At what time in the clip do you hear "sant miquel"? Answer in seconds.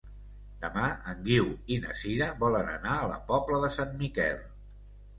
3.81-4.47